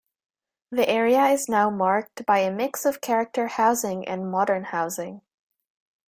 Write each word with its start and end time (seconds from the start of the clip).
The 0.71 0.89
area 0.89 1.25
is 1.27 1.47
now 1.47 1.69
marked 1.69 2.25
by 2.25 2.39
a 2.39 2.49
mix 2.51 2.85
of 2.87 3.01
character 3.01 3.45
housing 3.45 4.07
and 4.07 4.31
modern 4.31 4.63
housing. 4.63 5.21